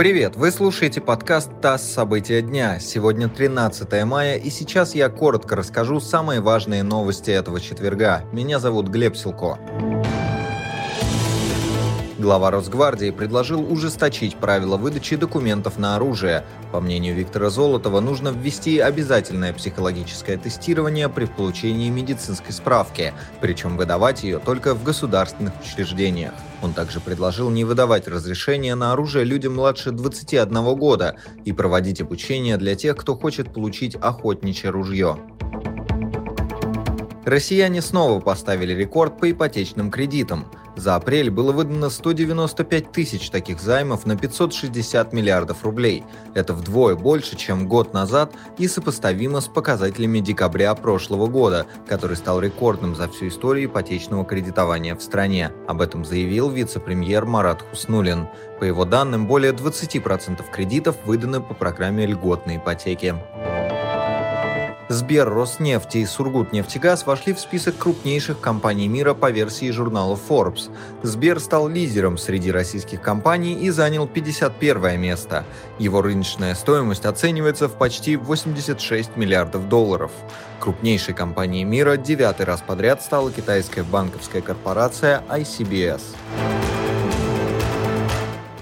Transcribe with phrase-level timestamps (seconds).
[0.00, 0.34] Привет!
[0.34, 1.82] Вы слушаете подкаст «ТАСС.
[1.82, 2.80] События дня».
[2.80, 8.24] Сегодня 13 мая, и сейчас я коротко расскажу самые важные новости этого четверга.
[8.32, 9.58] Меня зовут Глеб Силко.
[12.20, 16.44] Глава Росгвардии предложил ужесточить правила выдачи документов на оружие.
[16.70, 24.22] По мнению Виктора Золотова, нужно ввести обязательное психологическое тестирование при получении медицинской справки, причем выдавать
[24.22, 26.34] ее только в государственных учреждениях.
[26.60, 31.16] Он также предложил не выдавать разрешение на оружие людям младше 21 года
[31.46, 35.16] и проводить обучение для тех, кто хочет получить охотничье ружье.
[37.24, 40.46] Россияне снова поставили рекорд по ипотечным кредитам.
[40.76, 46.04] За апрель было выдано 195 тысяч таких займов на 560 миллиардов рублей.
[46.34, 52.40] Это вдвое больше, чем год назад и сопоставимо с показателями декабря прошлого года, который стал
[52.40, 55.50] рекордным за всю историю ипотечного кредитования в стране.
[55.68, 58.28] Об этом заявил вице-премьер Марат Хуснулин.
[58.58, 63.14] По его данным, более 20% кредитов выданы по программе льготной ипотеки.
[64.90, 70.68] Сбер, Роснефть и Сургутнефтегаз вошли в список крупнейших компаний мира по версии журнала Forbes.
[71.04, 75.44] Сбер стал лидером среди российских компаний и занял 51 место.
[75.78, 80.10] Его рыночная стоимость оценивается в почти 86 миллиардов долларов.
[80.58, 86.02] Крупнейшей компанией мира девятый раз подряд стала китайская банковская корпорация ICBS.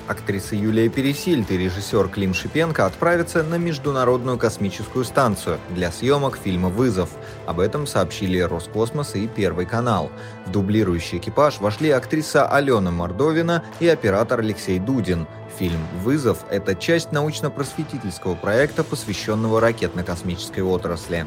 [0.09, 6.70] Актриса Юлия Пересильд и режиссер Клим Шипенко отправятся на Международную космическую станцию для съемок фильма
[6.70, 7.11] «Вызов».
[7.47, 10.11] Об этом сообщили Роскосмос и Первый канал.
[10.47, 15.27] В дублирующий экипаж вошли актриса Алена Мордовина и оператор Алексей Дудин.
[15.59, 21.27] Фильм «Вызов»— это часть научно-просветительского проекта, посвященного ракетно-космической отрасли.